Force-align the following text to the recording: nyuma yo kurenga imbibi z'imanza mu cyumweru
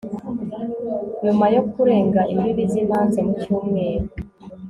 nyuma 1.23 1.45
yo 1.55 1.61
kurenga 1.71 2.21
imbibi 2.33 2.63
z'imanza 2.71 3.19
mu 3.25 3.33
cyumweru 3.41 4.07